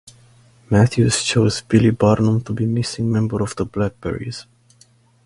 Matthews 0.71 1.23
chose 1.23 1.61
Billie 1.61 1.91
Barnum 1.91 2.41
to 2.41 2.53
be 2.53 2.65
missing 2.65 3.11
member 3.11 3.43
of 3.43 3.55
the 3.55 3.65
Blackberries. 3.65 4.47